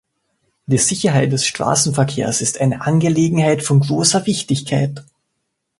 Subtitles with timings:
[0.65, 5.03] Die Sicherheit des Straßenverkehrs ist eine Angelegenheit von großer Wichtigkeit.